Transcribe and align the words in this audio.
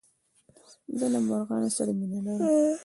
زه 0.97 1.05
له 1.13 1.19
مرغانو 1.27 1.69
سره 1.77 1.91
مينه 1.99 2.19
لرم. 2.25 2.49